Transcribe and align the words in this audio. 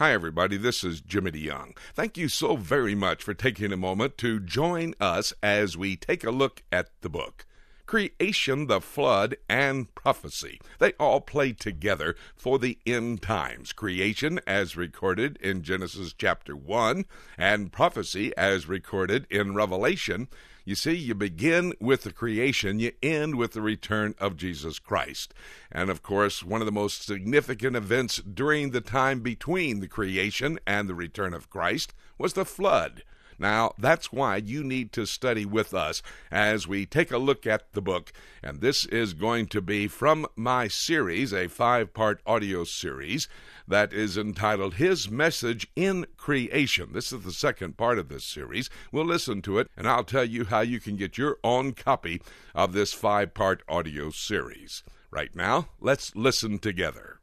Hi, 0.00 0.14
everybody. 0.14 0.56
This 0.56 0.82
is 0.82 1.02
Jimmy 1.02 1.30
DeYoung. 1.30 1.76
Thank 1.92 2.16
you 2.16 2.28
so 2.30 2.56
very 2.56 2.94
much 2.94 3.22
for 3.22 3.34
taking 3.34 3.70
a 3.70 3.76
moment 3.76 4.16
to 4.16 4.40
join 4.40 4.94
us 4.98 5.34
as 5.42 5.76
we 5.76 5.94
take 5.94 6.24
a 6.24 6.30
look 6.30 6.62
at 6.72 6.88
the 7.02 7.10
book. 7.10 7.44
Creation, 7.90 8.68
the 8.68 8.80
flood, 8.80 9.36
and 9.48 9.92
prophecy. 9.96 10.60
They 10.78 10.92
all 10.92 11.20
play 11.20 11.50
together 11.52 12.14
for 12.36 12.56
the 12.56 12.78
end 12.86 13.20
times. 13.20 13.72
Creation, 13.72 14.38
as 14.46 14.76
recorded 14.76 15.36
in 15.38 15.64
Genesis 15.64 16.14
chapter 16.16 16.54
1, 16.54 17.04
and 17.36 17.72
prophecy, 17.72 18.32
as 18.36 18.68
recorded 18.68 19.26
in 19.28 19.56
Revelation. 19.56 20.28
You 20.64 20.76
see, 20.76 20.92
you 20.92 21.16
begin 21.16 21.72
with 21.80 22.02
the 22.02 22.12
creation, 22.12 22.78
you 22.78 22.92
end 23.02 23.34
with 23.34 23.54
the 23.54 23.60
return 23.60 24.14
of 24.20 24.36
Jesus 24.36 24.78
Christ. 24.78 25.34
And 25.72 25.90
of 25.90 26.00
course, 26.00 26.44
one 26.44 26.62
of 26.62 26.66
the 26.66 26.70
most 26.70 27.04
significant 27.04 27.74
events 27.74 28.18
during 28.18 28.70
the 28.70 28.80
time 28.80 29.18
between 29.18 29.80
the 29.80 29.88
creation 29.88 30.60
and 30.64 30.88
the 30.88 30.94
return 30.94 31.34
of 31.34 31.50
Christ 31.50 31.92
was 32.18 32.34
the 32.34 32.44
flood. 32.44 33.02
Now, 33.40 33.72
that's 33.78 34.12
why 34.12 34.36
you 34.36 34.62
need 34.62 34.92
to 34.92 35.06
study 35.06 35.46
with 35.46 35.72
us 35.72 36.02
as 36.30 36.68
we 36.68 36.84
take 36.84 37.10
a 37.10 37.16
look 37.16 37.46
at 37.46 37.72
the 37.72 37.80
book. 37.80 38.12
And 38.42 38.60
this 38.60 38.84
is 38.84 39.14
going 39.14 39.46
to 39.46 39.62
be 39.62 39.88
from 39.88 40.26
my 40.36 40.68
series, 40.68 41.32
a 41.32 41.48
five 41.48 41.94
part 41.94 42.20
audio 42.26 42.64
series 42.64 43.28
that 43.66 43.94
is 43.94 44.18
entitled 44.18 44.74
His 44.74 45.10
Message 45.10 45.66
in 45.74 46.06
Creation. 46.18 46.90
This 46.92 47.12
is 47.12 47.22
the 47.22 47.32
second 47.32 47.78
part 47.78 47.98
of 47.98 48.10
this 48.10 48.24
series. 48.24 48.68
We'll 48.92 49.06
listen 49.06 49.40
to 49.42 49.58
it, 49.58 49.68
and 49.74 49.88
I'll 49.88 50.04
tell 50.04 50.24
you 50.24 50.44
how 50.44 50.60
you 50.60 50.78
can 50.78 50.96
get 50.96 51.16
your 51.16 51.38
own 51.42 51.72
copy 51.72 52.20
of 52.54 52.74
this 52.74 52.92
five 52.92 53.32
part 53.32 53.62
audio 53.66 54.10
series. 54.10 54.82
Right 55.10 55.34
now, 55.34 55.68
let's 55.80 56.14
listen 56.14 56.58
together. 56.58 57.20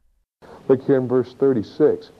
Look 0.66 0.84
here 0.84 0.98
in 0.98 1.06
verse 1.06 1.34
36. 1.34 2.10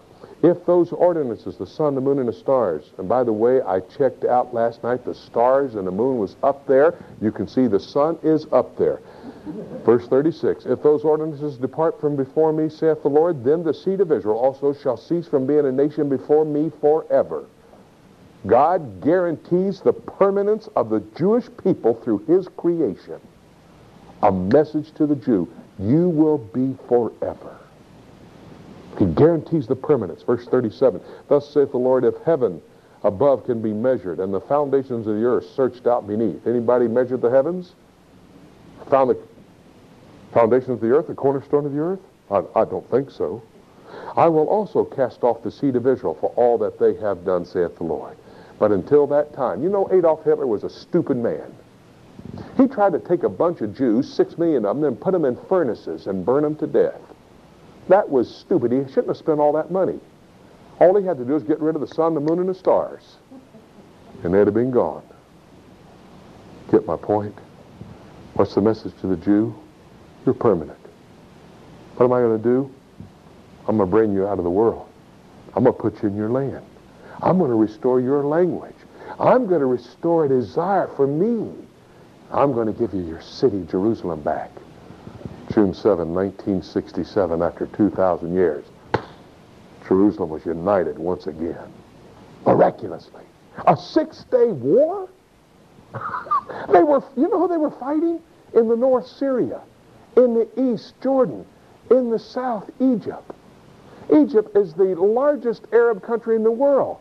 If 0.43 0.65
those 0.67 0.93
ordinances, 0.93 1.57
the 1.57 1.67
sun, 1.67 1.97
the 1.97 2.01
moon, 2.01 2.21
and 2.21 2.29
the 2.29 2.33
stars, 2.33 2.91
and 2.99 3.09
by 3.09 3.25
the 3.25 3.33
way, 3.33 3.61
I 3.61 3.81
checked 3.81 4.25
out 4.25 4.55
last 4.55 4.85
night, 4.85 5.05
the 5.05 5.15
stars 5.15 5.75
and 5.75 5.85
the 5.85 5.91
moon 5.91 6.19
was 6.19 6.37
up 6.45 6.65
there. 6.67 6.95
You 7.21 7.33
can 7.33 7.49
see 7.49 7.67
the 7.67 7.81
sun 7.81 8.19
is 8.23 8.47
up 8.53 8.77
there. 8.79 9.01
Verse 9.85 10.07
36 10.07 10.67
If 10.67 10.83
those 10.83 11.03
ordinances 11.03 11.57
depart 11.57 12.01
from 12.01 12.15
before 12.15 12.53
me, 12.53 12.69
saith 12.69 13.03
the 13.03 13.09
Lord, 13.09 13.43
then 13.43 13.65
the 13.65 13.75
seed 13.75 14.01
of 14.01 14.13
Israel 14.13 14.39
also 14.39 14.73
shall 14.73 14.97
cease 14.97 15.27
from 15.27 15.47
being 15.47 15.67
a 15.67 15.73
nation 15.73 16.09
before 16.09 16.45
me 16.45 16.71
forever. 16.81 17.45
God 18.47 19.03
guarantees 19.03 19.81
the 19.81 19.93
permanence 19.93 20.69
of 20.77 20.91
the 20.91 21.01
Jewish 21.17 21.47
people 21.65 21.95
through 21.95 22.19
his 22.27 22.47
creation. 22.57 23.21
A 24.23 24.31
message 24.31 24.93
to 24.95 25.07
the 25.07 25.17
Jew 25.17 25.49
you 25.81 26.09
will 26.09 26.39
be 26.39 26.77
forever. 26.89 27.57
He 28.99 29.07
guarantees 29.07 29.67
the 29.67 29.77
permanence. 29.77 30.23
Verse 30.23 30.47
37 30.47 31.01
Thus 31.29 31.49
saith 31.49 31.71
the 31.71 31.79
Lord, 31.79 32.05
if 32.05 32.15
heaven 32.25 32.61
above 33.05 33.45
can 33.45 33.63
be 33.63 33.73
measured 33.73 34.19
and 34.19 34.35
the 34.35 34.41
foundations 34.41 35.07
of 35.07 35.15
the 35.15 35.25
earth 35.25 35.47
searched 35.55 35.87
out 35.87 36.07
beneath. 36.07 36.47
Anybody 36.47 36.89
measured 36.89 37.23
the 37.23 37.31
heavens? 37.31 37.75
Found 38.91 39.11
the 39.11 39.19
foundations 40.33 40.71
of 40.71 40.81
the 40.81 40.91
earth, 40.91 41.07
the 41.07 41.15
cornerstone 41.15 41.65
of 41.65 41.73
the 41.73 41.79
earth? 41.79 42.01
I, 42.31 42.43
I 42.57 42.65
don't 42.65 42.89
think 42.91 43.11
so. 43.11 43.43
I 44.17 44.27
will 44.29 44.49
also 44.49 44.85
cast 44.85 45.23
off 45.23 45.43
the 45.43 45.51
seed 45.51 45.77
of 45.77 45.87
Israel 45.87 46.17
for 46.21 46.31
all 46.31 46.59
that 46.59 46.79
they 46.79 46.95
have 46.97 47.25
done, 47.25 47.45
saith 47.45 47.77
the 47.77 47.85
Lord. 47.85 48.17
But 48.59 48.73
until 48.73 49.07
that 49.09 49.33
time, 49.33 49.63
you 49.63 49.69
know 49.69 49.89
Adolf 49.93 50.25
Hitler 50.25 50.47
was 50.47 50.65
a 50.65 50.71
stupid 50.71 51.17
man. 51.17 51.55
He 52.57 52.67
tried 52.67 52.93
to 52.93 52.99
take 52.99 53.23
a 53.23 53.29
bunch 53.29 53.61
of 53.61 53.77
Jews, 53.77 54.13
six 54.13 54.37
million 54.37 54.67
of 54.67 54.77
them, 54.77 54.85
and 54.85 55.01
put 55.01 55.13
them 55.13 55.25
in 55.25 55.37
furnaces 55.49 56.07
and 56.07 56.27
burn 56.27 56.43
them 56.43 56.57
to 56.57 56.67
death. 56.67 57.01
That 57.89 58.09
was 58.09 58.35
stupid. 58.35 58.73
He 58.73 58.79
shouldn't 58.89 59.09
have 59.09 59.17
spent 59.17 59.41
all 59.41 59.53
that 59.55 59.71
money. 59.71 59.99
All 60.79 60.97
he 60.97 61.07
had 61.07 61.19
to 61.19 61.25
do 61.25 61.33
was 61.33 61.43
get 61.43 61.61
rid 61.61 61.75
of 61.75 61.81
the 61.81 61.95
sun, 61.95 62.15
the 62.15 62.21
moon, 62.21 62.39
and 62.39 62.49
the 62.49 62.55
stars. 62.55 63.17
And 64.23 64.33
they'd 64.33 64.47
have 64.47 64.55
been 64.55 64.71
gone. 64.71 65.03
Get 66.71 66.87
my 66.87 66.97
point? 66.97 67.35
What's 68.35 68.55
the 68.55 68.61
message 68.61 68.93
to 69.01 69.07
the 69.07 69.17
Jew? 69.17 69.55
You're 70.25 70.35
permanent. 70.35 70.79
What 71.97 72.07
am 72.07 72.13
I 72.13 72.21
going 72.21 72.37
to 72.37 72.43
do? 72.43 72.71
I'm 73.67 73.77
going 73.77 73.89
to 73.89 73.91
bring 73.91 74.13
you 74.13 74.27
out 74.27 74.39
of 74.39 74.45
the 74.45 74.51
world. 74.51 74.89
I'm 75.55 75.65
going 75.65 75.75
to 75.75 75.81
put 75.83 76.03
you 76.03 76.09
in 76.09 76.17
your 76.17 76.29
land. 76.29 76.65
I'm 77.21 77.39
going 77.39 77.51
to 77.51 77.57
restore 77.57 78.01
your 78.01 78.25
language. 78.25 78.77
I'm 79.19 79.47
going 79.47 79.61
to 79.61 79.67
restore 79.67 80.27
a 80.27 80.29
desire 80.29 80.89
for 80.95 81.07
me. 81.07 81.53
I'm 82.31 82.53
going 82.53 82.67
to 82.67 82.73
give 82.73 82.95
you 82.95 83.01
your 83.01 83.23
city, 83.23 83.67
Jerusalem, 83.69 84.21
back. 84.21 84.51
June 85.59 85.75
7, 85.75 86.15
1967, 86.15 87.43
after 87.43 87.67
2,000 87.67 88.33
years, 88.33 88.65
Jerusalem 89.89 90.31
was 90.31 90.47
united 90.47 90.97
once 90.97 91.27
again. 91.27 91.73
Miraculously. 92.47 93.25
A 93.67 93.77
six-day 93.77 94.53
war? 94.53 95.09
they 96.73 96.85
were, 96.85 97.03
you 97.17 97.29
know 97.29 97.41
who 97.41 97.49
they 97.49 97.57
were 97.57 97.73
fighting? 97.73 98.21
In 98.55 98.69
the 98.69 98.77
north, 98.77 99.09
Syria. 99.09 99.61
In 100.17 100.35
the 100.35 100.49
east, 100.57 100.95
Jordan. 101.03 101.45
In 101.91 102.09
the 102.09 102.21
south, 102.21 102.71
Egypt. 102.79 103.29
Egypt 104.15 104.57
is 104.57 104.75
the 104.75 104.95
largest 104.95 105.67
Arab 105.73 106.05
country 106.05 106.37
in 106.37 106.45
the 106.45 106.53
world. 106.53 106.99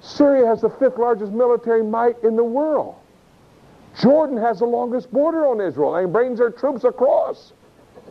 Syria 0.00 0.44
has 0.48 0.62
the 0.62 0.70
fifth 0.70 0.98
largest 0.98 1.30
military 1.30 1.84
might 1.84 2.20
in 2.24 2.34
the 2.34 2.42
world. 2.42 2.96
Jordan 4.00 4.38
has 4.38 4.58
the 4.58 4.66
longest 4.66 5.12
border 5.12 5.46
on 5.46 5.60
Israel 5.60 5.94
and 5.94 6.12
brings 6.12 6.40
their 6.40 6.50
troops 6.50 6.82
across. 6.82 7.52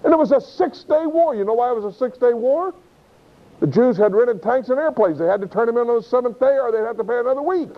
And 0.04 0.14
it 0.14 0.18
was 0.18 0.32
a 0.32 0.42
six-day 0.42 1.06
war. 1.06 1.36
You 1.36 1.46
know 1.46 1.54
why 1.54 1.70
it 1.72 1.76
was 1.76 1.86
a 1.86 1.98
six-day 1.98 2.34
war? 2.34 2.74
The 3.60 3.68
Jews 3.68 3.96
had 3.96 4.14
rented 4.14 4.42
tanks 4.42 4.70
and 4.70 4.80
airplanes. 4.80 5.20
They 5.20 5.28
had 5.28 5.40
to 5.42 5.48
turn 5.48 5.68
them 5.68 5.78
in 5.78 5.88
on 5.88 5.98
the 5.98 6.04
seventh 6.04 6.40
day 6.40 6.58
or 6.58 6.72
they'd 6.72 6.80
have 6.80 6.98
to 6.98 7.04
pay 7.04 7.20
another 7.20 7.44
week. 7.44 7.72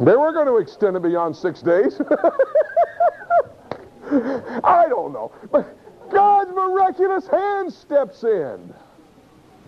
they 0.00 0.16
were 0.16 0.32
going 0.32 0.46
to 0.46 0.56
extend 0.56 0.96
it 0.96 1.02
beyond 1.02 1.36
six 1.36 1.60
days. 1.60 2.00
I 4.64 4.86
don't 4.88 5.12
know. 5.12 5.30
But 5.52 5.76
God's 6.10 6.50
miraculous 6.52 7.26
hand 7.28 7.70
steps 7.72 8.24
in 8.24 8.72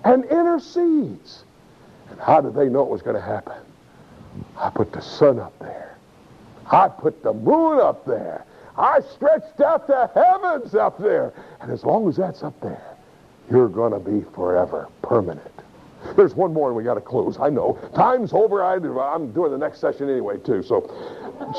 and 0.05 0.25
intercedes. 0.25 1.45
And 2.09 2.19
how 2.19 2.41
did 2.41 2.55
they 2.55 2.71
know 2.71 2.83
it 2.83 2.89
was 2.89 3.03
going 3.03 3.17
to 3.17 3.23
happen? 3.23 3.61
I 4.57 4.71
put 4.71 4.91
the 4.93 5.03
sun 5.03 5.39
up 5.39 5.59
there. 5.59 5.99
I 6.71 6.89
put 6.89 7.23
the 7.23 7.35
moon 7.35 7.79
up 7.79 8.07
there. 8.07 8.47
I 8.77 9.01
stretched 9.15 9.61
out 9.61 9.87
the 9.87 10.11
heavens 10.15 10.75
up 10.75 10.99
there. 10.99 11.33
And 11.61 11.71
as 11.71 11.85
long 11.85 12.09
as 12.09 12.17
that's 12.17 12.43
up 12.43 12.59
there, 12.61 12.97
you're 13.51 13.69
going 13.69 13.93
to 13.93 13.99
be 13.99 14.25
forever 14.35 14.89
permanent. 15.03 15.51
There's 16.17 16.35
one 16.35 16.53
more 16.53 16.69
and 16.69 16.77
we 16.77 16.83
got 16.83 16.95
to 16.95 17.01
close. 17.01 17.39
I 17.39 17.49
know. 17.49 17.79
Time's 17.95 18.33
over. 18.33 18.63
I, 18.63 18.75
I'm 18.75 19.33
doing 19.33 19.53
the 19.53 19.59
next 19.59 19.81
session 19.81 20.09
anyway, 20.11 20.39
too. 20.39 20.63
So, 20.63 20.91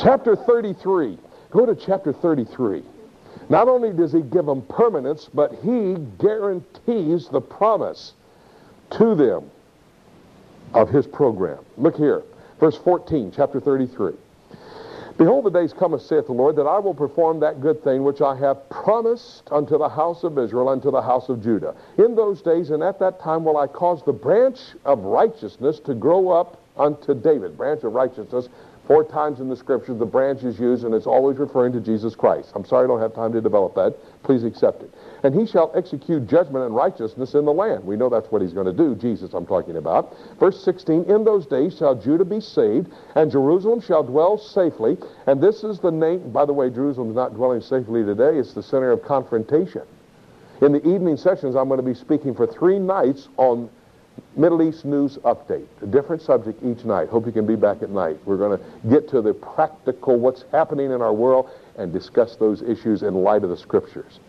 chapter 0.02 0.35
33. 0.35 1.18
Go 1.52 1.66
to 1.66 1.75
chapter 1.75 2.12
33. 2.12 2.84
Not 3.50 3.68
only 3.68 3.94
does 3.94 4.12
he 4.12 4.22
give 4.22 4.46
them 4.46 4.62
permanence, 4.63 5.29
but 5.34 5.53
he 5.63 5.96
guarantees 6.19 7.28
the 7.29 7.41
promise 7.41 8.13
to 8.91 9.16
them 9.16 9.50
of 10.73 10.90
his 10.90 11.06
program. 11.06 11.59
Look 11.78 11.96
here, 11.96 12.23
verse 12.59 12.78
14, 12.78 13.31
chapter 13.35 13.59
33. 13.59 14.13
Behold, 15.18 15.46
the 15.46 15.51
days 15.51 15.74
cometh, 15.74 16.01
saith 16.01 16.25
the 16.25 16.34
Lord, 16.34 16.56
that 16.56 16.66
I 16.66 16.79
will 16.79 16.94
perform 16.94 17.40
that 17.41 17.62
good 17.62 17.84
thing 17.84 18.03
which 18.03 18.22
I 18.22 18.35
have 18.38 18.68
promised 18.69 19.47
unto 19.51 19.78
the 19.78 19.90
house 19.90 20.24
of 20.24 20.38
Israel, 20.40 20.69
unto 20.69 20.90
the 20.90 21.01
house 21.01 21.29
of 21.29 21.41
Judah. 21.41 21.75
In 21.97 22.16
those 22.16 22.41
days 22.41 22.72
and 22.72 22.81
at 22.81 22.97
that 23.00 23.22
time 23.22 23.44
will 23.44 23.57
I 23.57 23.68
cause 23.68 24.02
the 24.03 24.13
branch 24.13 24.59
of 24.85 25.03
righteousness 25.03 25.79
to 25.81 25.94
grow 25.94 26.29
up 26.29 26.59
unto 26.78 27.13
David. 27.13 27.56
Branch 27.56 27.84
of 27.84 27.94
righteousness 27.94 28.50
Four 28.86 29.06
times 29.06 29.40
in 29.40 29.48
the 29.48 29.56
scriptures, 29.56 29.98
the 29.98 30.06
branch 30.06 30.44
is 30.44 30.60
used, 30.60 30.84
and 30.84 30.94
it's 30.94 31.08
always 31.08 31.38
referring 31.38 31.72
to 31.72 31.80
Jesus 31.80 32.16
Christ. 32.16 32.52
I'm 32.54 32.66
sorry 32.66 32.84
I 32.84 32.88
don't 32.88 33.00
have 33.00 33.16
time 33.16 33.32
to 33.32 33.40
develop 33.40 33.76
that. 33.76 33.96
Please 34.24 34.44
accept 34.44 34.84
it. 34.84 34.94
And 35.24 35.34
he 35.34 35.48
shall 35.48 35.72
execute 35.74 36.28
judgment 36.28 36.66
and 36.66 36.76
righteousness 36.76 37.34
in 37.34 37.46
the 37.46 37.54
land. 37.54 37.86
We 37.86 37.96
know 37.96 38.10
that's 38.10 38.30
what 38.30 38.42
he's 38.42 38.52
going 38.52 38.66
to 38.66 38.74
do, 38.74 38.94
Jesus 38.96 39.34
I'm 39.34 39.46
talking 39.46 39.78
about. 39.78 40.14
Verse 40.38 40.62
16, 40.66 41.06
In 41.06 41.24
those 41.24 41.46
days 41.46 41.78
shall 41.78 41.96
Judah 41.96 42.26
be 42.26 42.41
saved, 42.41 42.91
and 43.16 43.32
Jerusalem 43.32 43.80
shall 43.80 44.03
dwell 44.03 44.38
safely. 44.38 44.97
And 45.28 45.41
this 45.41 45.64
is 45.64 45.79
the 45.79 45.91
name, 45.91 46.32
by 46.34 46.44
the 46.44 46.53
way, 46.53 46.70
Jerusalem's 46.70 47.16
not 47.16 47.36
dwelling 47.36 47.62
safely 47.62 48.03
today. 48.03 48.38
It's 48.38 48.53
the 48.53 48.64
center 48.64 48.91
of 48.91 49.02
confrontation. 49.02 49.84
In 50.62 50.74
the 50.74 50.86
evening 50.86 51.16
sessions, 51.16 51.56
I'm 51.56 51.70
going 51.70 51.79
to 51.79 51.86
be 51.86 51.94
speaking 51.94 52.36
for 52.36 52.47
three 52.47 52.79
nights 52.79 53.29
on 53.38 53.70
Middle 54.35 54.62
East 54.64 54.84
News 54.84 55.18
Update, 55.20 55.68
a 55.82 55.85
different 55.85 56.22
subject 56.22 56.64
each 56.64 56.84
night. 56.85 57.09
Hope 57.09 57.26
you 57.26 57.32
can 57.32 57.46
be 57.46 57.56
back 57.56 57.84
at 57.84 57.90
night. 57.90 58.18
We're 58.26 58.38
going 58.38 58.58
to 58.58 58.90
get 58.90 59.08
to 59.09 59.22
the 59.22 59.34
practical, 59.34 60.20
what's 60.20 60.44
happening 60.52 60.91
in 60.91 61.02
our 61.02 61.14
world, 61.14 61.50
and 61.78 61.94
discuss 61.94 62.35
those 62.35 62.62
issues 62.62 63.03
in 63.03 63.14
light 63.14 63.44
of 63.44 63.50
the 63.50 63.58
Scriptures. 63.58 64.20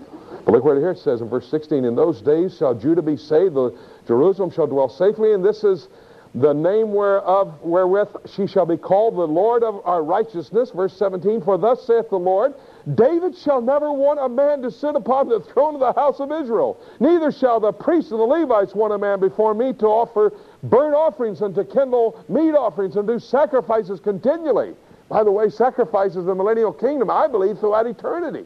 But 0.44 0.52
look 0.52 0.64
what 0.64 0.76
here 0.76 0.90
it 0.90 0.98
says 0.98 1.22
in 1.22 1.28
verse 1.28 1.48
16, 1.50 1.84
In 1.84 1.96
those 1.96 2.20
days 2.20 2.56
shall 2.58 2.74
Judah 2.74 3.02
be 3.02 3.16
saved, 3.16 3.54
the 3.54 3.76
Jerusalem 4.06 4.50
shall 4.50 4.66
dwell 4.66 4.90
safely, 4.90 5.32
and 5.32 5.44
this 5.44 5.64
is 5.64 5.88
the 6.34 6.52
name 6.52 6.92
whereof 6.92 7.60
wherewith 7.62 8.08
she 8.34 8.46
shall 8.46 8.66
be 8.66 8.76
called 8.76 9.14
the 9.14 9.26
Lord 9.26 9.62
of 9.62 9.80
our 9.84 10.02
righteousness. 10.02 10.70
Verse 10.74 10.96
17, 10.98 11.42
For 11.42 11.56
thus 11.56 11.86
saith 11.86 12.10
the 12.10 12.18
Lord, 12.18 12.54
David 12.92 13.34
shall 13.36 13.62
never 13.62 13.90
want 13.90 14.20
a 14.20 14.28
man 14.28 14.60
to 14.62 14.70
sit 14.70 14.94
upon 14.94 15.28
the 15.28 15.40
throne 15.40 15.74
of 15.74 15.80
the 15.80 15.94
house 15.94 16.20
of 16.20 16.30
Israel. 16.30 16.78
Neither 17.00 17.32
shall 17.32 17.58
the 17.58 17.72
priests 17.72 18.10
and 18.10 18.20
the 18.20 18.24
Levites 18.24 18.74
want 18.74 18.92
a 18.92 18.98
man 18.98 19.20
before 19.20 19.54
me 19.54 19.72
to 19.74 19.86
offer 19.86 20.32
burnt 20.62 20.94
offerings 20.94 21.40
and 21.40 21.54
to 21.54 21.64
kindle 21.64 22.22
meat 22.28 22.52
offerings 22.52 22.96
and 22.96 23.08
do 23.08 23.18
sacrifices 23.18 24.00
continually. 24.00 24.74
By 25.08 25.24
the 25.24 25.30
way, 25.30 25.48
sacrifices 25.48 26.26
the 26.26 26.34
millennial 26.34 26.72
kingdom, 26.72 27.10
I 27.10 27.26
believe, 27.26 27.58
throughout 27.58 27.86
eternity. 27.86 28.44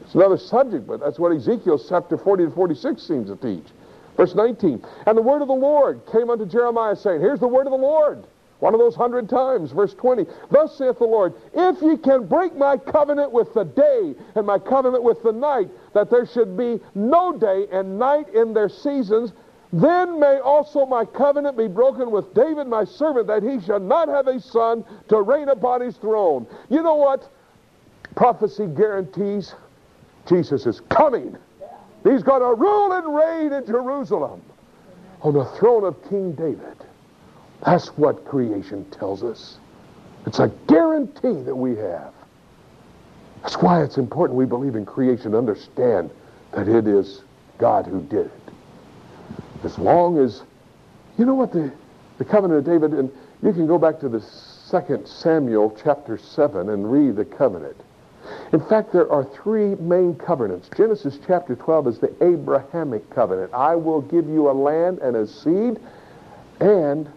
It's 0.00 0.14
another 0.14 0.38
subject, 0.38 0.86
but 0.86 0.98
that's 0.98 1.18
what 1.18 1.32
Ezekiel 1.32 1.80
chapter 1.88 2.18
40 2.18 2.46
to 2.46 2.50
46 2.50 3.02
seems 3.02 3.28
to 3.28 3.36
teach. 3.36 3.66
Verse 4.16 4.34
19, 4.34 4.84
And 5.06 5.16
the 5.16 5.22
word 5.22 5.42
of 5.42 5.48
the 5.48 5.54
Lord 5.54 6.00
came 6.10 6.28
unto 6.28 6.44
Jeremiah, 6.44 6.96
saying, 6.96 7.20
Here's 7.20 7.40
the 7.40 7.48
word 7.48 7.66
of 7.66 7.70
the 7.70 7.78
Lord. 7.78 8.24
One 8.62 8.74
of 8.74 8.78
those 8.78 8.94
hundred 8.94 9.28
times. 9.28 9.72
Verse 9.72 9.92
20, 9.92 10.24
Thus 10.52 10.78
saith 10.78 11.00
the 11.00 11.04
Lord, 11.04 11.34
If 11.52 11.82
ye 11.82 11.96
can 11.96 12.28
break 12.28 12.54
my 12.54 12.76
covenant 12.76 13.32
with 13.32 13.52
the 13.54 13.64
day 13.64 14.14
and 14.36 14.46
my 14.46 14.60
covenant 14.60 15.02
with 15.02 15.20
the 15.24 15.32
night, 15.32 15.68
that 15.94 16.10
there 16.10 16.24
should 16.24 16.56
be 16.56 16.78
no 16.94 17.36
day 17.36 17.66
and 17.72 17.98
night 17.98 18.28
in 18.28 18.54
their 18.54 18.68
seasons, 18.68 19.32
then 19.72 20.20
may 20.20 20.38
also 20.38 20.86
my 20.86 21.04
covenant 21.04 21.58
be 21.58 21.66
broken 21.66 22.12
with 22.12 22.32
David 22.34 22.68
my 22.68 22.84
servant, 22.84 23.26
that 23.26 23.42
he 23.42 23.60
shall 23.66 23.80
not 23.80 24.06
have 24.06 24.28
a 24.28 24.38
son 24.38 24.84
to 25.08 25.22
reign 25.22 25.48
upon 25.48 25.80
his 25.80 25.96
throne. 25.96 26.46
You 26.70 26.84
know 26.84 26.94
what? 26.94 27.28
Prophecy 28.14 28.66
guarantees 28.66 29.56
Jesus 30.28 30.66
is 30.66 30.78
coming. 30.88 31.36
He's 32.04 32.22
going 32.22 32.42
to 32.42 32.54
rule 32.54 32.92
and 32.92 33.12
reign 33.12 33.52
in 33.52 33.66
Jerusalem 33.66 34.40
on 35.22 35.34
the 35.34 35.46
throne 35.46 35.82
of 35.82 36.00
King 36.08 36.30
David. 36.30 36.76
That's 37.64 37.88
what 37.96 38.24
creation 38.24 38.84
tells 38.90 39.22
us. 39.22 39.58
It's 40.26 40.38
a 40.38 40.48
guarantee 40.66 41.42
that 41.42 41.54
we 41.54 41.76
have. 41.76 42.12
That's 43.42 43.56
why 43.56 43.82
it's 43.82 43.98
important 43.98 44.38
we 44.38 44.46
believe 44.46 44.76
in 44.76 44.86
creation, 44.86 45.34
understand 45.34 46.10
that 46.52 46.68
it 46.68 46.86
is 46.86 47.22
God 47.58 47.86
who 47.86 48.02
did 48.02 48.26
it. 48.26 48.32
As 49.64 49.78
long 49.78 50.18
as, 50.18 50.42
you 51.18 51.24
know 51.24 51.34
what 51.34 51.52
the, 51.52 51.72
the 52.18 52.24
covenant 52.24 52.58
of 52.58 52.64
David, 52.64 52.92
and 52.92 53.10
you 53.42 53.52
can 53.52 53.66
go 53.66 53.78
back 53.78 53.98
to 54.00 54.08
the 54.08 54.20
second 54.20 55.06
Samuel 55.06 55.76
chapter 55.82 56.18
7 56.18 56.68
and 56.68 56.90
read 56.90 57.16
the 57.16 57.24
covenant. 57.24 57.76
In 58.52 58.60
fact, 58.60 58.92
there 58.92 59.10
are 59.10 59.24
three 59.24 59.74
main 59.76 60.14
covenants. 60.14 60.68
Genesis 60.76 61.18
chapter 61.26 61.56
12 61.56 61.88
is 61.88 61.98
the 61.98 62.12
Abrahamic 62.24 63.08
covenant. 63.10 63.52
I 63.52 63.74
will 63.74 64.00
give 64.00 64.28
you 64.28 64.48
a 64.48 64.52
land 64.52 64.98
and 64.98 65.16
a 65.16 65.26
seed 65.26 65.80
and 66.60 67.10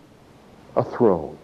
a 0.75 0.83
throne. 0.83 1.37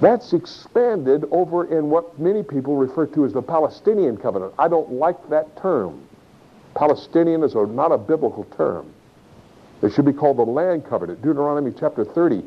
That's 0.00 0.32
expanded 0.32 1.24
over 1.30 1.66
in 1.76 1.90
what 1.90 2.18
many 2.18 2.42
people 2.42 2.76
refer 2.76 3.06
to 3.06 3.24
as 3.24 3.32
the 3.32 3.42
Palestinian 3.42 4.16
covenant. 4.16 4.54
I 4.58 4.68
don't 4.68 4.92
like 4.92 5.28
that 5.28 5.60
term. 5.60 6.06
Palestinian 6.74 7.42
is 7.42 7.54
not 7.54 7.92
a 7.92 7.98
biblical 7.98 8.44
term. 8.56 8.92
It 9.82 9.92
should 9.92 10.04
be 10.04 10.12
called 10.12 10.38
the 10.38 10.42
land 10.42 10.86
covenant. 10.86 11.22
Deuteronomy 11.22 11.72
chapter 11.78 12.04
30. 12.04 12.42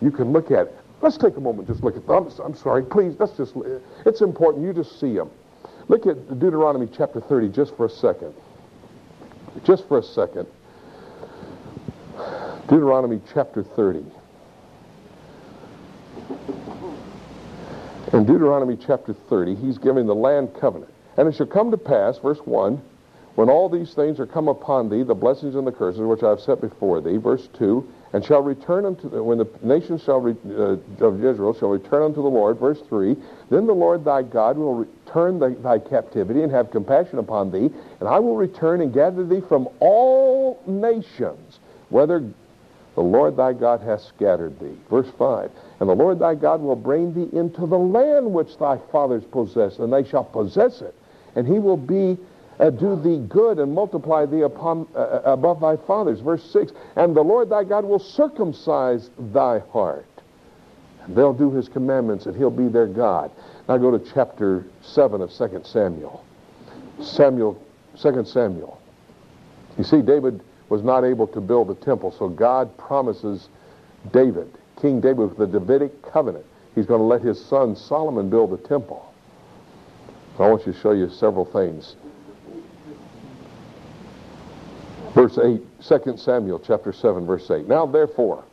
You 0.00 0.10
can 0.10 0.32
look 0.32 0.50
at. 0.50 0.72
Let's 1.00 1.16
take 1.16 1.36
a 1.36 1.40
moment, 1.40 1.68
just 1.68 1.84
look 1.84 1.96
at 1.96 2.06
them. 2.06 2.28
I'm 2.42 2.56
sorry, 2.56 2.82
please, 2.82 3.14
let's 3.20 3.36
just, 3.36 3.54
it's 4.04 4.20
important 4.20 4.64
you 4.64 4.72
just 4.72 4.98
see 4.98 5.14
them. 5.14 5.30
Look 5.86 6.06
at 6.06 6.40
Deuteronomy 6.40 6.88
chapter 6.96 7.20
30 7.20 7.50
just 7.50 7.76
for 7.76 7.86
a 7.86 7.90
second. 7.90 8.34
Just 9.64 9.86
for 9.86 9.98
a 9.98 10.02
second. 10.02 10.46
Deuteronomy 12.68 13.20
chapter 13.32 13.62
30. 13.62 14.04
In 18.18 18.24
Deuteronomy 18.24 18.76
chapter 18.76 19.14
30, 19.14 19.54
he's 19.54 19.78
giving 19.78 20.06
the 20.08 20.14
land 20.14 20.52
covenant. 20.58 20.92
And 21.16 21.28
it 21.28 21.36
shall 21.36 21.46
come 21.46 21.70
to 21.70 21.76
pass, 21.76 22.18
verse 22.18 22.40
1, 22.44 22.82
when 23.36 23.48
all 23.48 23.68
these 23.68 23.94
things 23.94 24.18
are 24.18 24.26
come 24.26 24.48
upon 24.48 24.88
thee, 24.88 25.04
the 25.04 25.14
blessings 25.14 25.54
and 25.54 25.64
the 25.64 25.70
curses 25.70 26.00
which 26.00 26.24
I 26.24 26.30
have 26.30 26.40
set 26.40 26.60
before 26.60 27.00
thee, 27.00 27.16
verse 27.18 27.48
2, 27.56 27.88
and 28.12 28.24
shall 28.24 28.42
return 28.42 28.86
unto 28.86 29.08
the, 29.08 29.22
when 29.22 29.38
the 29.38 29.46
nations 29.62 30.02
shall 30.02 30.18
re, 30.18 30.34
uh, 30.50 31.04
of 31.06 31.24
Israel 31.24 31.54
shall 31.54 31.68
return 31.68 32.02
unto 32.02 32.20
the 32.20 32.28
Lord, 32.28 32.58
verse 32.58 32.80
3, 32.88 33.14
then 33.50 33.68
the 33.68 33.72
Lord 33.72 34.04
thy 34.04 34.22
God 34.22 34.58
will 34.58 34.74
return 34.74 35.38
thy, 35.38 35.50
thy 35.50 35.78
captivity 35.78 36.42
and 36.42 36.50
have 36.50 36.72
compassion 36.72 37.20
upon 37.20 37.52
thee, 37.52 37.70
and 38.00 38.08
I 38.08 38.18
will 38.18 38.34
return 38.34 38.80
and 38.80 38.92
gather 38.92 39.24
thee 39.24 39.42
from 39.48 39.68
all 39.78 40.60
nations, 40.66 41.60
whether 41.88 42.28
the 42.98 43.04
Lord 43.04 43.36
thy 43.36 43.52
God 43.52 43.80
hath 43.80 44.00
scattered 44.00 44.58
thee. 44.58 44.76
Verse 44.90 45.06
5, 45.16 45.52
and 45.78 45.88
the 45.88 45.94
Lord 45.94 46.18
thy 46.18 46.34
God 46.34 46.60
will 46.60 46.74
bring 46.74 47.14
thee 47.14 47.28
into 47.32 47.64
the 47.64 47.78
land 47.78 48.34
which 48.34 48.58
thy 48.58 48.76
fathers 48.90 49.22
possessed, 49.30 49.78
and 49.78 49.92
they 49.92 50.02
shall 50.02 50.24
possess 50.24 50.80
it, 50.80 50.96
and 51.36 51.46
he 51.46 51.60
will 51.60 51.76
be 51.76 52.18
uh, 52.58 52.70
do 52.70 53.00
thee 53.00 53.24
good 53.28 53.60
and 53.60 53.72
multiply 53.72 54.26
thee 54.26 54.40
upon 54.40 54.88
uh, 54.96 54.98
uh, 54.98 55.22
above 55.26 55.60
thy 55.60 55.76
fathers. 55.76 56.18
Verse 56.18 56.42
6, 56.50 56.72
and 56.96 57.14
the 57.14 57.22
Lord 57.22 57.50
thy 57.50 57.62
God 57.62 57.84
will 57.84 58.00
circumcise 58.00 59.10
thy 59.16 59.60
heart. 59.70 60.04
And 61.04 61.14
they'll 61.14 61.32
do 61.32 61.52
his 61.52 61.68
commandments, 61.68 62.26
and 62.26 62.34
he'll 62.34 62.50
be 62.50 62.66
their 62.66 62.88
God. 62.88 63.30
Now 63.68 63.76
go 63.76 63.96
to 63.96 64.12
chapter 64.12 64.66
7 64.82 65.20
of 65.20 65.32
2 65.32 65.60
Samuel. 65.64 66.24
Samuel, 67.00 67.62
2 68.02 68.24
Samuel. 68.24 68.80
You 69.76 69.84
see, 69.84 70.02
David 70.02 70.40
was 70.68 70.82
not 70.82 71.04
able 71.04 71.26
to 71.28 71.40
build 71.40 71.68
the 71.68 71.74
temple, 71.74 72.14
so 72.18 72.28
God 72.28 72.76
promises 72.76 73.48
David, 74.12 74.50
King 74.80 75.00
David, 75.00 75.30
with 75.30 75.38
the 75.38 75.46
Davidic 75.46 76.02
covenant, 76.02 76.44
he's 76.74 76.86
going 76.86 77.00
to 77.00 77.06
let 77.06 77.22
his 77.22 77.42
son 77.44 77.74
Solomon 77.74 78.30
build 78.30 78.50
the 78.50 78.68
temple. 78.68 79.12
I 80.38 80.48
want 80.48 80.66
you 80.66 80.72
to 80.72 80.78
show 80.78 80.92
you 80.92 81.10
several 81.10 81.44
things 81.44 81.96
Verse 85.18 85.36
8, 85.36 85.60
2 85.82 86.16
Samuel 86.16 86.60
chapter 86.60 86.92
7, 86.92 87.26
verse 87.26 87.50
8. 87.50 87.66
Now 87.66 87.86
therefore, 87.86 88.44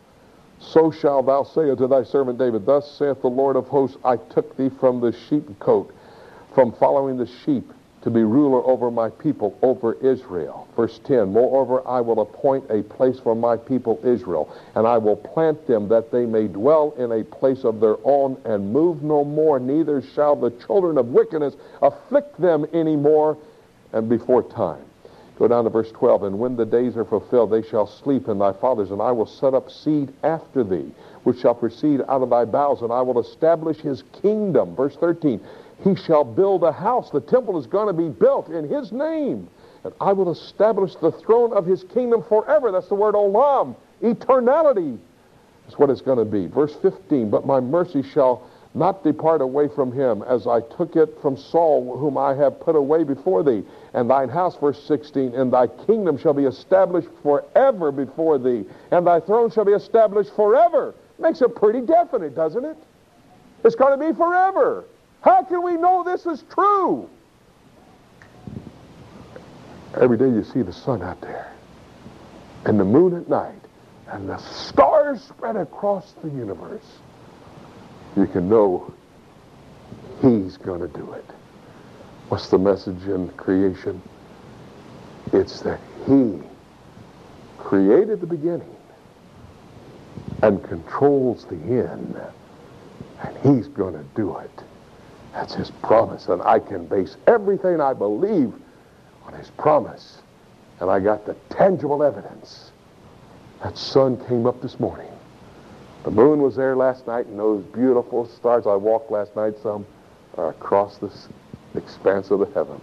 so 0.59 0.89
shalt 0.89 1.27
thou 1.27 1.43
say 1.43 1.69
unto 1.69 1.87
thy 1.87 2.03
servant 2.03 2.39
David, 2.39 2.65
Thus 2.65 2.89
saith 2.97 3.21
the 3.21 3.27
Lord 3.27 3.55
of 3.55 3.67
hosts, 3.67 3.97
I 4.03 4.17
took 4.17 4.57
thee 4.57 4.69
from 4.79 4.99
the 4.99 5.11
sheepcote, 5.11 5.91
from 6.55 6.71
following 6.71 7.17
the 7.17 7.27
sheep, 7.27 7.71
to 8.05 8.11
be 8.11 8.23
ruler 8.23 8.63
over 8.65 8.91
my 8.91 9.09
people, 9.09 9.57
over 9.63 9.95
Israel. 9.95 10.67
Verse 10.75 10.99
10, 11.05 11.33
Moreover, 11.33 11.85
I 11.87 12.01
will 12.01 12.21
appoint 12.21 12.63
a 12.69 12.83
place 12.83 13.19
for 13.19 13.35
my 13.35 13.57
people 13.57 13.99
Israel, 14.03 14.55
and 14.75 14.85
I 14.85 14.99
will 14.99 15.15
plant 15.15 15.65
them 15.65 15.87
that 15.89 16.11
they 16.11 16.27
may 16.27 16.47
dwell 16.47 16.93
in 16.99 17.11
a 17.11 17.23
place 17.23 17.63
of 17.63 17.79
their 17.79 17.97
own, 18.03 18.39
and 18.45 18.71
move 18.71 19.01
no 19.01 19.25
more, 19.25 19.59
neither 19.59 20.03
shall 20.03 20.35
the 20.35 20.51
children 20.51 20.99
of 20.99 21.07
wickedness 21.07 21.55
afflict 21.81 22.39
them 22.39 22.67
any 22.73 22.95
more, 22.95 23.39
and 23.91 24.07
before 24.07 24.43
time. 24.43 24.85
Go 25.39 25.47
down 25.47 25.63
to 25.63 25.71
verse 25.71 25.91
12. 25.91 26.23
And 26.23 26.39
when 26.39 26.55
the 26.55 26.65
days 26.65 26.95
are 26.95 27.05
fulfilled, 27.05 27.51
they 27.51 27.67
shall 27.67 27.87
sleep 27.87 28.27
in 28.27 28.37
thy 28.37 28.53
fathers, 28.53 28.91
and 28.91 29.01
I 29.01 29.11
will 29.11 29.25
set 29.25 29.55
up 29.55 29.71
seed 29.71 30.13
after 30.23 30.63
thee, 30.63 30.91
which 31.23 31.39
shall 31.39 31.55
proceed 31.55 32.01
out 32.07 32.21
of 32.21 32.29
thy 32.29 32.45
bowels, 32.45 32.83
and 32.83 32.93
I 32.93 33.01
will 33.01 33.19
establish 33.19 33.77
his 33.77 34.03
kingdom. 34.21 34.75
Verse 34.75 34.95
13. 34.95 35.41
He 35.83 35.95
shall 35.95 36.23
build 36.23 36.63
a 36.63 36.71
house. 36.71 37.09
The 37.11 37.21
temple 37.21 37.59
is 37.59 37.67
going 37.67 37.87
to 37.87 37.93
be 37.93 38.09
built 38.09 38.49
in 38.49 38.67
his 38.67 38.91
name. 38.91 39.49
And 39.83 39.93
I 40.01 40.13
will 40.13 40.31
establish 40.31 40.95
the 40.95 41.11
throne 41.11 41.53
of 41.53 41.65
his 41.65 41.83
kingdom 41.83 42.23
forever. 42.27 42.71
That's 42.71 42.87
the 42.87 42.95
word 42.95 43.13
olam. 43.13 43.75
Eternality 44.01 44.97
is 45.67 45.73
what 45.77 45.89
it's 45.89 46.01
going 46.01 46.17
to 46.17 46.25
be. 46.25 46.47
Verse 46.47 46.75
15. 46.81 47.29
But 47.29 47.45
my 47.45 47.59
mercy 47.59 48.01
shall 48.01 48.49
not 48.73 49.03
depart 49.03 49.41
away 49.41 49.69
from 49.73 49.91
him, 49.91 50.21
as 50.23 50.47
I 50.47 50.59
took 50.59 50.97
it 50.97 51.17
from 51.21 51.37
Saul, 51.37 51.97
whom 51.97 52.17
I 52.17 52.33
have 52.35 52.59
put 52.59 52.75
away 52.75 53.05
before 53.05 53.41
thee. 53.41 53.63
And 53.93 54.09
thine 54.09 54.27
house, 54.27 54.57
verse 54.57 54.81
16, 54.83 55.33
and 55.33 55.51
thy 55.51 55.67
kingdom 55.67 56.17
shall 56.17 56.33
be 56.33 56.43
established 56.43 57.07
forever 57.23 57.91
before 57.93 58.37
thee, 58.37 58.65
and 58.91 59.07
thy 59.07 59.21
throne 59.21 59.49
shall 59.49 59.63
be 59.63 59.71
established 59.71 60.35
forever. 60.35 60.93
Makes 61.19 61.41
it 61.41 61.55
pretty 61.55 61.79
definite, 61.81 62.35
doesn't 62.35 62.65
it? 62.65 62.75
It's 63.63 63.75
going 63.75 63.97
to 63.97 64.11
be 64.11 64.13
forever. 64.17 64.83
How 65.25 65.43
can 65.43 65.63
we 65.63 65.73
know 65.73 66.03
this 66.03 66.27
is 66.27 66.43
true? 66.51 67.09
Every 69.99 70.17
day 70.17 70.29
you 70.29 70.43
see 70.43 70.61
the 70.61 70.71
sun 70.71 71.01
out 71.01 71.19
there, 71.19 71.51
and 72.65 72.79
the 72.79 72.85
moon 72.85 73.15
at 73.15 73.27
night, 73.27 73.61
and 74.07 74.29
the 74.29 74.37
stars 74.37 75.23
spread 75.23 75.55
across 75.55 76.13
the 76.21 76.29
universe 76.29 76.99
you 78.15 78.27
can 78.27 78.47
know 78.47 78.93
he's 80.21 80.57
going 80.57 80.79
to 80.79 80.87
do 80.87 81.11
it. 81.13 81.25
What's 82.29 82.49
the 82.49 82.59
message 82.59 83.03
in 83.07 83.29
creation? 83.29 84.01
It's 85.33 85.61
that 85.61 85.79
he 86.05 86.39
created 87.57 88.21
the 88.21 88.27
beginning 88.27 88.75
and 90.41 90.63
controls 90.63 91.45
the 91.45 91.55
end. 91.55 92.15
And 93.21 93.37
he's 93.57 93.67
going 93.67 93.93
to 93.93 94.03
do 94.15 94.37
it. 94.37 94.63
That's 95.35 95.53
his 95.53 95.69
promise. 95.83 96.27
And 96.29 96.41
I 96.41 96.59
can 96.59 96.87
base 96.87 97.17
everything 97.27 97.81
I 97.81 97.93
believe 97.93 98.53
on 99.27 99.33
his 99.33 99.49
promise. 99.51 100.19
And 100.79 100.89
I 100.89 100.99
got 100.99 101.25
the 101.25 101.35
tangible 101.49 102.01
evidence 102.03 102.71
That 103.63 103.77
sun 103.77 104.23
came 104.27 104.45
up 104.45 104.61
this 104.61 104.79
morning. 104.79 105.11
The 106.03 106.11
moon 106.11 106.41
was 106.41 106.55
there 106.55 106.75
last 106.75 107.07
night, 107.07 107.25
and 107.25 107.39
those 107.39 107.63
beautiful 107.63 108.27
stars 108.27 108.67
I 108.67 108.75
walked 108.75 109.11
last 109.11 109.35
night, 109.35 109.55
some 109.63 109.85
are 110.37 110.49
across 110.49 110.97
the 110.97 111.11
expanse 111.75 112.29
of 112.29 112.39
the 112.39 112.45
heavens. 112.53 112.81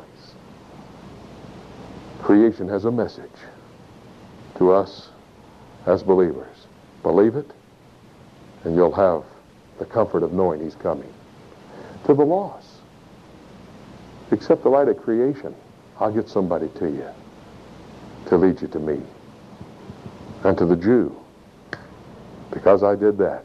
Creation 2.21 2.69
has 2.69 2.85
a 2.85 2.91
message 2.91 3.31
to 4.57 4.73
us 4.73 5.11
as 5.87 6.03
believers. 6.03 6.67
Believe 7.03 7.37
it, 7.37 7.51
and 8.65 8.75
you'll 8.75 8.93
have 8.93 9.23
the 9.79 9.85
comfort 9.85 10.23
of 10.23 10.33
knowing 10.33 10.61
He's 10.63 10.75
coming. 10.77 11.13
To 12.07 12.15
the 12.15 12.25
loss. 12.25 12.79
accept 14.33 14.63
the 14.63 14.69
light 14.69 14.89
of 14.89 15.01
creation. 15.03 15.55
I'll 16.01 16.13
get 16.13 16.29
somebody 16.29 16.69
to 16.79 16.87
you 16.87 17.09
to 18.27 18.37
lead 18.37 18.61
you 18.63 18.69
to 18.69 18.79
me. 18.79 19.01
And 20.45 20.57
to 20.59 20.67
the 20.67 20.77
Jew, 20.77 21.15
because 22.51 22.83
I 22.83 22.97
did 22.97 23.19
that, 23.19 23.45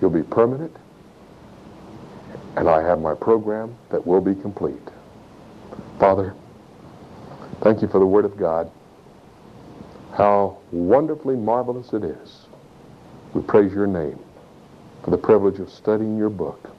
you'll 0.00 0.10
be 0.10 0.22
permanent, 0.22 0.74
and 2.56 2.68
I 2.68 2.82
have 2.82 3.00
my 3.00 3.14
program 3.14 3.74
that 3.90 4.06
will 4.06 4.20
be 4.20 4.34
complete. 4.34 4.76
Father, 5.98 6.34
thank 7.62 7.80
you 7.80 7.88
for 7.88 7.98
the 7.98 8.06
Word 8.06 8.24
of 8.24 8.36
God. 8.36 8.70
How 10.12 10.58
wonderfully 10.70 11.36
marvelous 11.36 11.92
it 11.92 12.04
is. 12.04 12.46
We 13.32 13.42
praise 13.42 13.72
your 13.72 13.86
name 13.86 14.18
for 15.02 15.10
the 15.10 15.18
privilege 15.18 15.58
of 15.58 15.70
studying 15.70 16.18
your 16.18 16.30
book 16.30 16.70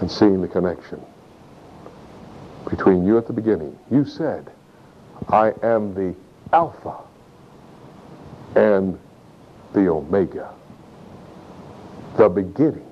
and 0.00 0.10
seeing 0.10 0.40
the 0.40 0.48
connection 0.48 1.00
between 2.68 3.04
you 3.04 3.18
at 3.18 3.26
the 3.26 3.32
beginning. 3.32 3.78
You 3.90 4.04
said, 4.04 4.50
I 5.28 5.52
am 5.62 5.94
the 5.94 6.14
Alpha 6.52 6.96
and 8.56 8.98
the 9.72 9.88
Omega, 9.88 10.52
the 12.16 12.28
beginning 12.28 12.86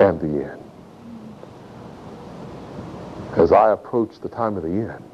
and 0.00 0.20
the 0.20 0.50
end. 0.50 0.62
As 3.36 3.52
I 3.52 3.72
approach 3.72 4.20
the 4.20 4.28
time 4.28 4.56
of 4.56 4.62
the 4.62 4.68
end, 4.68 5.04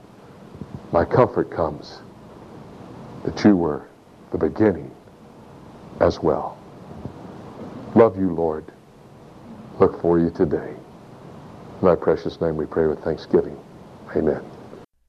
my 0.93 1.05
comfort 1.05 1.51
comes 1.51 1.99
that 3.25 3.45
you 3.45 3.57
were 3.57 3.87
the 4.33 4.39
beginning 4.39 4.91
as 6.01 6.21
well. 6.21 6.59
Love 7.95 8.19
you, 8.19 8.33
Lord. 8.35 8.65
Look 9.81 10.01
for 10.03 10.19
you 10.19 10.31
today. 10.31 10.75
In 11.83 11.97
precious 11.99 12.41
name 12.41 12.57
we 12.57 12.67
pray 12.67 12.89
with 12.89 12.99
thanksgiving. 13.05 13.57
Amen. 14.17 14.43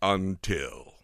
until. 0.00 0.95